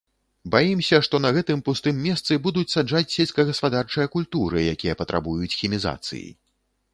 Баімся, 0.53 0.97
што 1.07 1.19
на 1.25 1.29
гэтым 1.35 1.59
пустым 1.67 1.99
месцы 2.05 2.37
будуць 2.47 2.71
саджаць 2.77 3.03
сельскагаспадарчыя 3.17 4.07
культуры, 4.17 4.65
якія 4.73 4.97
патрабуюць 5.05 5.53
хімізацыі. 5.61 6.27